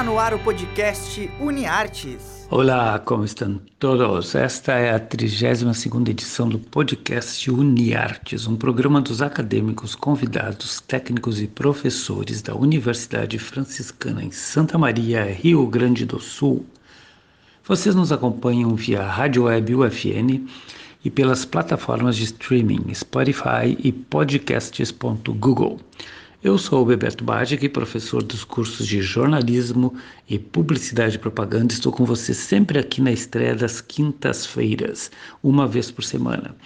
[0.00, 2.46] Está no ar o podcast UniArtes.
[2.50, 4.34] Olá, como estão todos?
[4.34, 5.62] Esta é a 32
[6.08, 14.24] edição do podcast UniArtes, um programa dos acadêmicos, convidados, técnicos e professores da Universidade Franciscana
[14.24, 16.64] em Santa Maria, Rio Grande do Sul.
[17.62, 20.48] Vocês nos acompanham via Rádio Web UFN
[21.04, 25.78] e pelas plataformas de streaming Spotify e podcasts.google.
[26.42, 29.94] Eu sou o Bebeto Badic, professor dos cursos de jornalismo
[30.26, 31.74] e publicidade e propaganda.
[31.74, 35.10] Estou com você sempre aqui na estreia das quintas-feiras,
[35.42, 36.56] uma vez por semana.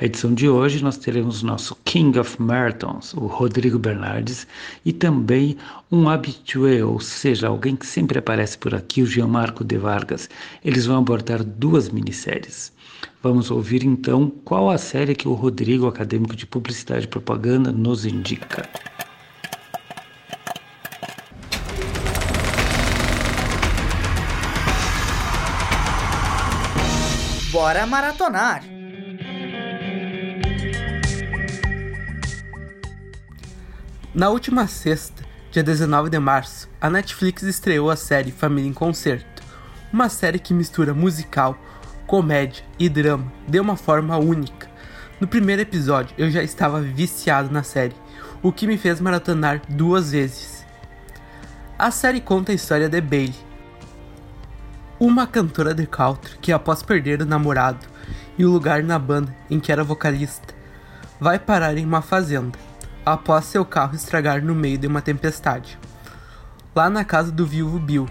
[0.00, 4.46] A edição de hoje nós teremos nosso King of Marathons, o Rodrigo Bernardes,
[4.84, 5.56] e também
[5.90, 10.30] um habitué, ou seja, alguém que sempre aparece por aqui, o Gianmarco de Vargas.
[10.64, 12.72] Eles vão abordar duas minisséries.
[13.20, 18.06] Vamos ouvir então qual a série que o Rodrigo, acadêmico de publicidade e propaganda, nos
[18.06, 18.68] indica.
[27.64, 28.62] Bora maratonar!
[34.14, 39.42] Na última sexta, dia 19 de março, a Netflix estreou a série Família em Concerto,
[39.90, 41.56] uma série que mistura musical,
[42.06, 44.68] comédia e drama de uma forma única.
[45.18, 47.96] No primeiro episódio, eu já estava viciado na série,
[48.42, 50.66] o que me fez maratonar duas vezes.
[51.78, 53.34] A série conta a história de Bailey,
[54.98, 57.86] uma cantora de country que, após perder o namorado
[58.38, 60.54] e o lugar na banda em que era vocalista,
[61.20, 62.58] vai parar em uma fazenda
[63.04, 65.78] após seu carro estragar no meio de uma tempestade.
[66.74, 68.08] Lá na casa do viúvo Bill,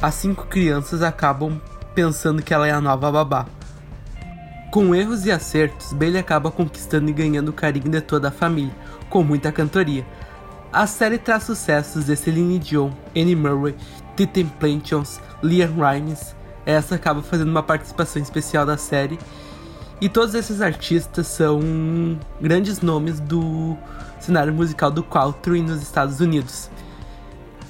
[0.00, 1.60] as cinco crianças acabam
[1.94, 3.46] pensando que ela é a nova babá.
[4.70, 8.74] Com erros e acertos, Bailey acaba conquistando e ganhando o carinho de toda a família,
[9.08, 10.06] com muita cantoria.
[10.72, 13.74] A série traz sucessos de Celine Dion, Annie Murray,
[14.18, 16.34] The Temptations, Liam Rimes.
[16.66, 19.16] Essa acaba fazendo uma participação especial da série.
[20.00, 23.76] E todos esses artistas são grandes nomes do
[24.18, 26.68] cenário musical do country nos Estados Unidos.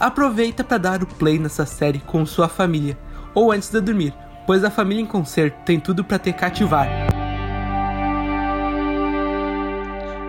[0.00, 2.98] Aproveita para dar o play nessa série com sua família
[3.34, 4.14] ou antes de dormir,
[4.46, 7.17] pois a família em concerto tem tudo para te cativar.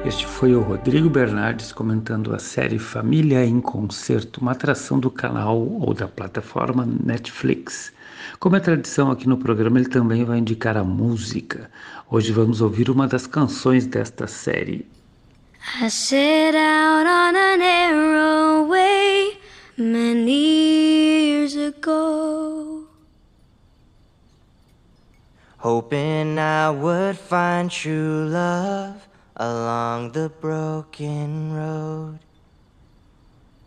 [0.06, 5.60] Este foi o Rodrigo Bernardes comentando a série Família em Concerto, uma atração do canal
[5.60, 7.92] ou da plataforma Netflix.
[8.40, 11.70] Como é tradição aqui no programa, ele também vai indicar a música.
[12.10, 14.88] Hoje vamos ouvir uma das canções desta série.
[15.82, 19.38] I set out on a narrow way
[19.78, 22.88] many years ago.
[25.58, 29.09] Hoping I would find true love.
[29.40, 32.20] Along the broken road.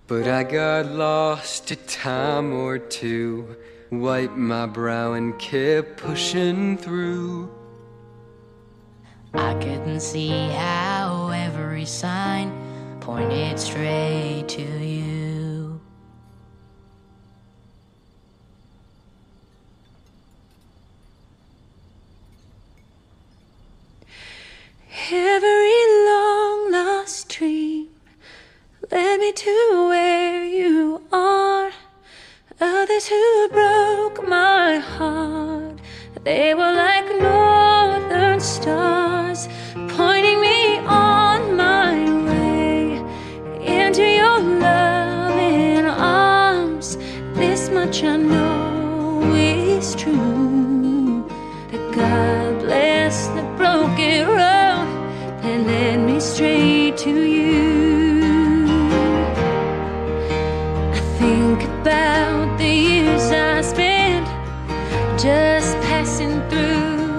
[0.07, 3.57] But I got lost a time or two,
[3.91, 7.51] wiped my brow and kept pushing through.
[9.33, 12.53] I couldn't see how every sign
[13.01, 15.52] pointed straight to you.
[29.35, 31.71] To where you are.
[32.61, 35.79] Others who broke my heart,
[36.23, 36.72] they were
[61.83, 64.27] about the years I spent
[65.21, 67.19] just passing through.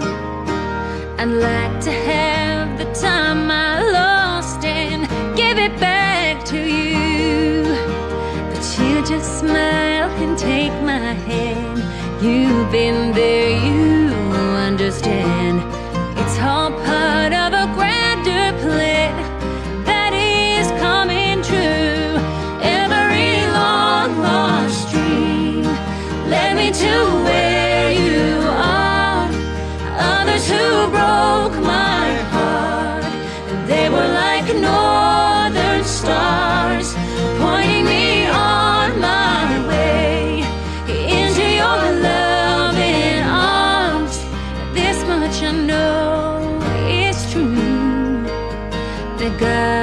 [1.19, 5.01] I'd like to have the time I lost and
[5.35, 7.63] give it back to you.
[8.51, 11.79] But you just smile and take my hand.
[12.23, 14.13] You've been there, you
[14.69, 15.22] understand.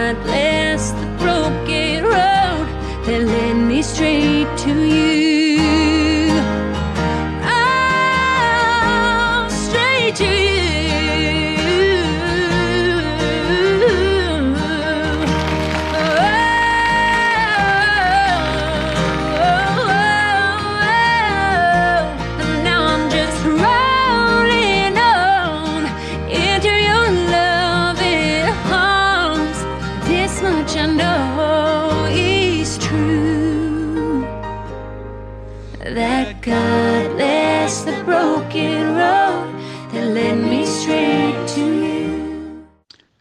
[0.01, 2.67] God bless the broken road
[3.05, 5.30] that led me straight to you.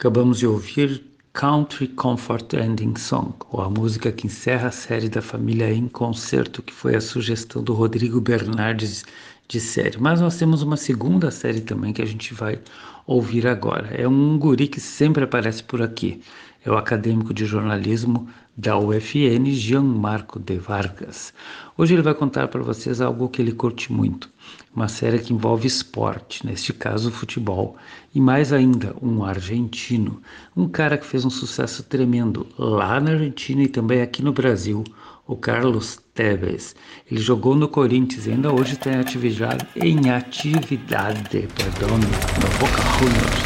[0.00, 1.04] Acabamos de ouvir
[1.34, 6.62] Country Comfort Ending Song, ou a música que encerra a série da família em concerto,
[6.62, 9.04] que foi a sugestão do Rodrigo Bernardes
[9.50, 9.98] de série.
[9.98, 12.60] Mas nós temos uma segunda série também que a gente vai
[13.04, 13.88] ouvir agora.
[13.88, 16.22] É um guri que sempre aparece por aqui.
[16.64, 21.32] É o acadêmico de jornalismo da UFN, Gianmarco de Vargas.
[21.76, 24.30] Hoje ele vai contar para vocês algo que ele curte muito,
[24.76, 27.76] uma série que envolve esporte, neste caso futebol,
[28.14, 30.20] e mais ainda, um argentino,
[30.54, 34.84] um cara que fez um sucesso tremendo lá na Argentina e também aqui no Brasil,
[35.30, 36.74] o Carlos Tevez.
[37.08, 42.82] Ele jogou no Corinthians e ainda hoje está em atividade, em atividade perdão, no Boca
[42.98, 43.40] Juniors.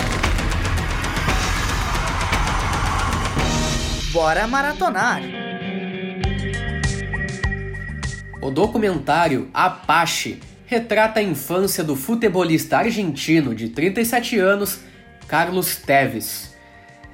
[4.15, 5.21] Bora maratonar!
[8.41, 14.81] O documentário Apache retrata a infância do futebolista argentino de 37 anos,
[15.29, 16.55] Carlos Tevez.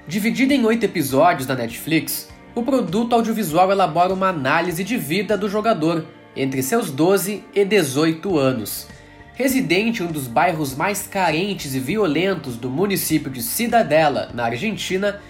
[0.06, 2.28] Dividido em oito episódios na Netflix,
[2.60, 6.04] o produto audiovisual elabora uma análise de vida do jogador
[6.36, 8.86] entre seus 12 e 18 anos.
[9.32, 15.22] Residente em um dos bairros mais carentes e violentos do município de Cidadela, na Argentina,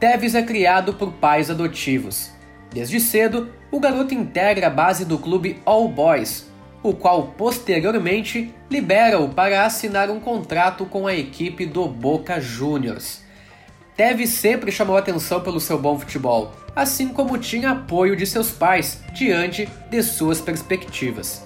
[0.00, 2.32] Teves é criado por pais adotivos.
[2.74, 6.50] Desde cedo, o garoto integra a base do clube All Boys,
[6.82, 13.21] o qual posteriormente libera-o para assinar um contrato com a equipe do Boca Juniors.
[13.96, 19.02] Teves sempre chamou atenção pelo seu bom futebol, assim como tinha apoio de seus pais
[19.12, 21.44] diante de suas perspectivas.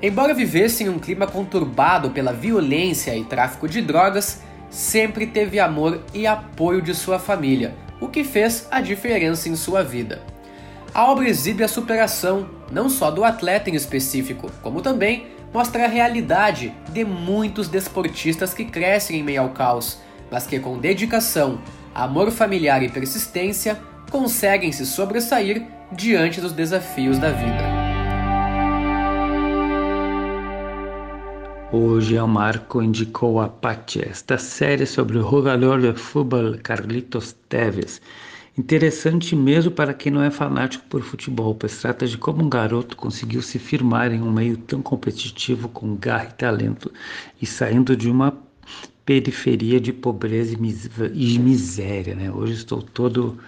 [0.00, 4.40] Embora vivesse em um clima conturbado pela violência e tráfico de drogas,
[4.70, 9.84] sempre teve amor e apoio de sua família, o que fez a diferença em sua
[9.84, 10.22] vida.
[10.94, 15.88] A obra exibe a superação não só do atleta em específico, como também mostra a
[15.88, 19.98] realidade de muitos desportistas que crescem em meio ao caos,
[20.30, 21.60] mas que com dedicação,
[21.94, 23.78] amor familiar e persistência
[24.10, 27.82] conseguem se sobressair diante dos desafios da vida.
[31.70, 38.00] Hoje o Marco indicou a Apache, esta série sobre o jogador de futebol Carlitos Teves.
[38.58, 42.94] Interessante mesmo para quem não é fanático por futebol, pois trata de como um garoto
[42.94, 46.92] conseguiu se firmar em um meio tão competitivo com garra e talento
[47.40, 48.36] e saindo de uma
[49.04, 52.14] periferia de pobreza e miséria.
[52.14, 52.30] Né?
[52.30, 53.38] Hoje estou todo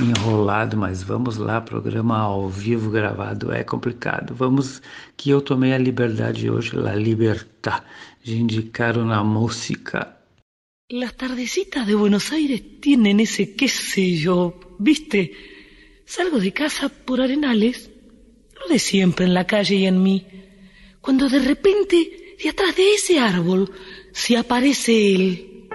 [0.00, 4.34] enrolado, mas vamos lá, programa ao vivo gravado é complicado.
[4.34, 4.82] Vamos
[5.16, 7.84] que eu tomei a liberdade hoje, la libertad,
[8.24, 10.18] de indicar una música.
[10.88, 15.32] Las tardecitas de Buenos Aires tienen ese qué sé yo, ¿viste?
[16.04, 17.90] Salgo de casa por arenales,
[18.60, 20.26] lo de siempre en la calle y en mí,
[21.00, 23.70] cuando de repente de atrás de ese árbol
[24.14, 25.68] se aparece él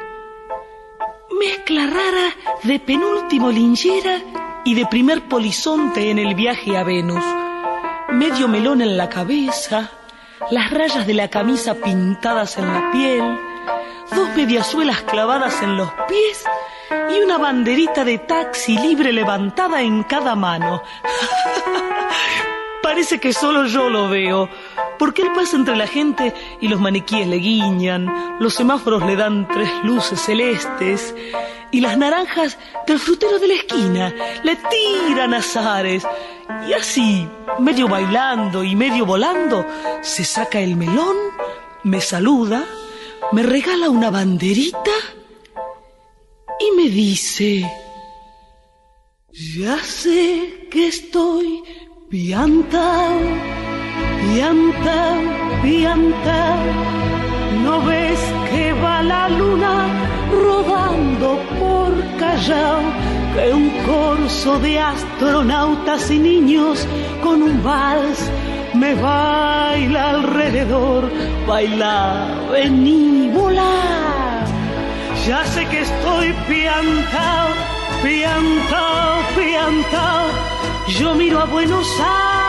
[1.40, 4.22] Mezcla rara de penúltimo linchera
[4.66, 7.24] y de primer polizonte en el viaje a Venus.
[8.10, 9.92] Medio melón en la cabeza,
[10.52, 13.40] las rayas de la camisa pintadas en la piel,
[14.16, 16.44] dos mediasuelas clavadas en los pies
[17.12, 20.82] y una banderita de taxi libre levantada en cada mano.
[22.84, 24.50] Parece que solo yo lo veo,
[25.00, 29.48] porque él pasa entre la gente y los maniquíes le guiñan, los semáforos le dan
[29.48, 31.16] tres luces celestes
[31.72, 34.14] y las naranjas del frutero de la esquina
[34.44, 36.06] le tiran azares.
[36.68, 37.28] Y así,
[37.60, 39.66] medio bailando y medio volando,
[40.02, 41.16] se saca el melón,
[41.84, 42.66] me saluda,
[43.32, 44.92] me regala una banderita
[46.60, 47.72] y me dice,
[49.32, 51.64] ya sé que estoy
[52.10, 53.69] piantao
[54.22, 55.18] pianta,
[55.62, 56.56] pianta,
[57.64, 59.88] ¿no ves que va la luna
[60.32, 62.82] rodando por Callao?
[63.34, 66.88] Que un corso de astronautas y niños
[67.24, 68.20] con un vals
[68.74, 71.10] me baila alrededor,
[71.48, 73.10] baila, vení.
[75.30, 77.50] Ya sé que estoy piantao,
[78.02, 80.26] piantao, piantao.
[80.88, 82.49] Yo miro a Buenos Aires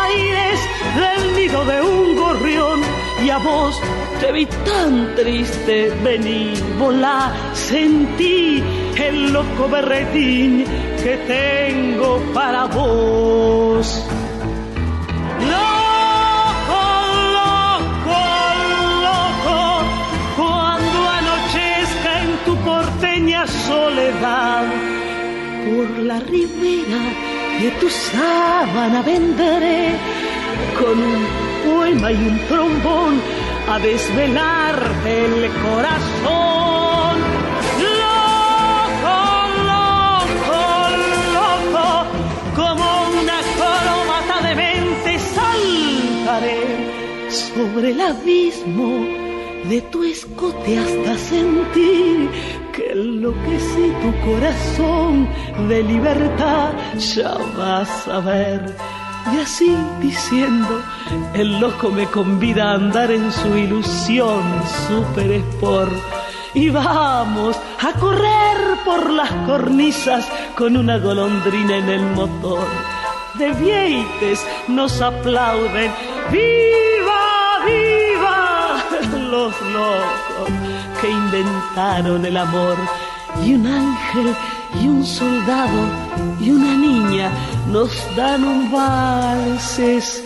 [4.20, 8.62] te vi tan triste, vení, volá, sentí
[8.96, 10.64] el loco berretín
[11.02, 14.04] que tengo para vos.
[15.52, 16.82] Loco,
[17.38, 18.20] loco,
[19.06, 19.58] loco,
[20.36, 24.64] cuando anochezca en tu porteña soledad,
[25.64, 27.02] por la ribera
[27.60, 29.96] de tu sábana vendré
[30.78, 33.20] con un poema y un trombón
[33.68, 34.76] a desvelar
[35.06, 37.16] el corazón.
[38.00, 39.18] Loco,
[39.70, 40.62] loco,
[41.38, 41.86] loco,
[42.56, 42.86] como
[43.20, 46.62] una colomata de mente saltaré
[47.30, 49.06] sobre el abismo
[49.68, 52.28] de tu escote hasta sentir
[52.72, 55.28] que enloquecí tu corazón
[55.68, 58.74] de libertad, ya vas a ver
[59.32, 60.82] y así diciendo,
[61.34, 64.42] el loco me convida a andar en su ilusión
[64.88, 65.92] super sport.
[66.54, 72.66] Y vamos a correr por las cornisas con una golondrina en el motor.
[73.34, 75.92] De vieites nos aplauden.
[76.32, 78.84] ¡Viva, viva!
[79.30, 80.50] Los locos
[81.00, 82.76] que inventaron el amor.
[83.44, 84.34] Y un ángel
[84.78, 85.88] y un soldado
[86.40, 87.30] y una niña
[87.70, 90.18] nos dan un valsecito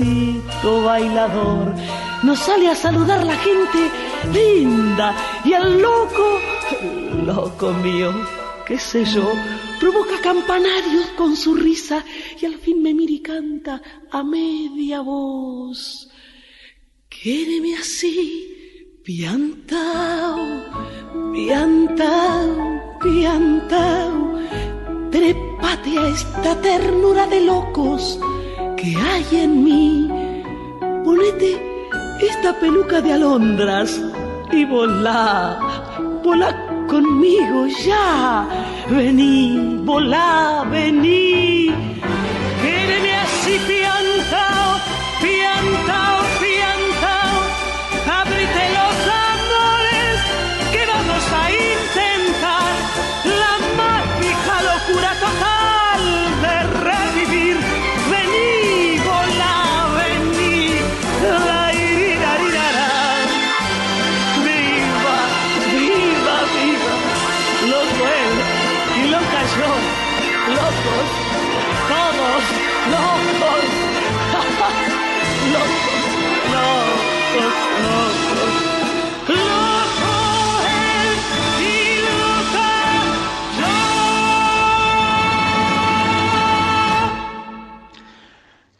[0.82, 1.74] bailador.
[2.22, 3.90] Nos sale a saludar la gente
[4.32, 6.40] linda y al loco,
[7.24, 8.12] loco mío,
[8.66, 9.32] qué sé yo,
[9.80, 12.04] provoca campanarios con su risa
[12.40, 16.08] y al fin me mira y canta a media voz.
[17.08, 20.38] Quédeme así, piantao,
[21.32, 24.03] piantao, piantao
[25.14, 28.18] trépate a esta ternura de locos
[28.76, 30.08] que hay en mí.
[31.04, 31.50] Ponete
[32.20, 34.02] esta peluca de alondras
[34.50, 35.56] y volá,
[36.24, 36.50] volá
[36.88, 38.44] conmigo ya.
[38.90, 41.70] Vení, volá, vení.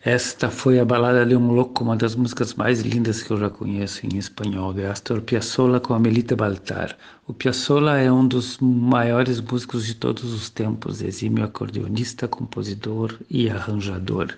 [0.07, 3.49] Esta foi a Balada de um Louco, uma das músicas mais lindas que eu já
[3.49, 6.95] conheço em espanhol, de Astor Piazzolla com Amelita Baltar.
[7.27, 13.49] O Piazzolla é um dos maiores músicos de todos os tempos, exímio acordeonista, compositor e
[13.49, 14.35] arranjador.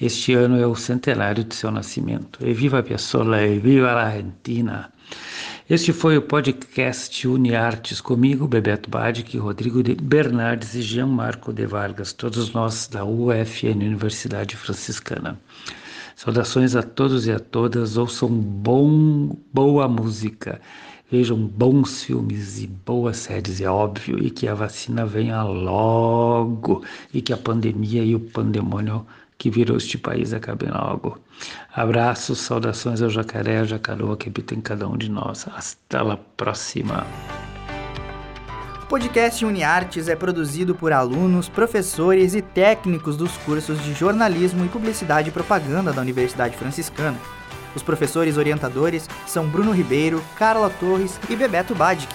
[0.00, 2.38] Este ano é o centenário de seu nascimento.
[2.40, 4.90] E viva Piazzolla e viva a Argentina!
[5.68, 11.64] Este foi o podcast UniArtes comigo, Bebeto Badic, Rodrigo de Bernardes e Jean Marco de
[11.64, 15.40] Vargas, todos nós da UFN, Universidade Franciscana.
[16.14, 20.60] Saudações a todos e a todas, ouçam bom, boa música,
[21.10, 27.22] vejam bons filmes e boas séries, é óbvio, e que a vacina venha logo, e
[27.22, 29.06] que a pandemia e o pandemônio
[29.38, 31.18] que virou este país acabem logo.
[31.72, 35.46] Abraços, saudações ao jacaré, à jacaroa que habita em cada um de nós.
[35.54, 37.06] Hasta la próxima.
[38.82, 44.68] O podcast UniArtes é produzido por alunos, professores e técnicos dos cursos de jornalismo e
[44.68, 47.18] publicidade e propaganda da Universidade Franciscana.
[47.74, 52.14] Os professores orientadores são Bruno Ribeiro, Carla Torres e Bebeto Badic.